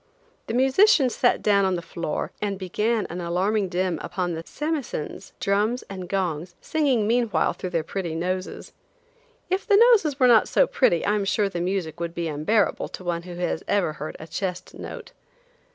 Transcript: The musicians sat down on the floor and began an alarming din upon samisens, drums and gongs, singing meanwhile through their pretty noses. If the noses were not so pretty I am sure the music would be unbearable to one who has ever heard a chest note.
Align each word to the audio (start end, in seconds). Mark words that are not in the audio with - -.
The 0.47 0.55
musicians 0.55 1.15
sat 1.15 1.43
down 1.43 1.63
on 1.63 1.75
the 1.75 1.81
floor 1.83 2.31
and 2.41 2.57
began 2.57 3.05
an 3.11 3.21
alarming 3.21 3.69
din 3.69 3.99
upon 4.01 4.33
samisens, 4.45 5.31
drums 5.39 5.83
and 5.91 6.09
gongs, 6.09 6.55
singing 6.59 7.05
meanwhile 7.05 7.53
through 7.53 7.69
their 7.69 7.83
pretty 7.83 8.15
noses. 8.15 8.73
If 9.51 9.67
the 9.67 9.77
noses 9.77 10.19
were 10.19 10.25
not 10.25 10.47
so 10.49 10.65
pretty 10.65 11.05
I 11.05 11.13
am 11.13 11.25
sure 11.25 11.49
the 11.49 11.61
music 11.61 11.99
would 11.99 12.15
be 12.15 12.27
unbearable 12.27 12.87
to 12.89 13.03
one 13.03 13.21
who 13.21 13.35
has 13.35 13.63
ever 13.67 13.93
heard 13.93 14.15
a 14.19 14.25
chest 14.25 14.73
note. 14.73 15.11